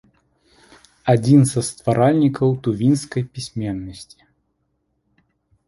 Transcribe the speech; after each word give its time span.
Адзін 1.13 1.41
са 1.51 1.61
стваральнікаў 1.69 2.49
тувінскай 2.69 3.23
пісьменнасці. 3.37 4.21